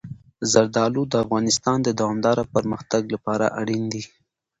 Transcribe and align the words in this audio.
زردالو 0.51 1.01
د 1.07 1.13
افغانستان 1.23 1.77
د 1.83 1.89
دوامداره 1.99 2.43
پرمختګ 2.53 3.01
لپاره 3.13 3.45
اړین 3.61 3.83
دي. 3.93 4.03